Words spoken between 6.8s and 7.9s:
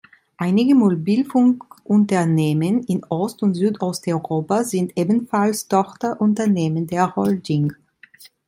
der Holding.